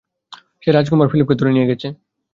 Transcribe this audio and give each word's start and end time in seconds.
সে 0.63 0.69
রাজকুমার 0.71 1.09
ফিলিপকে 1.11 1.35
ধরে 1.39 1.51
নিয়ে 1.51 1.69
গেছে। 1.71 1.87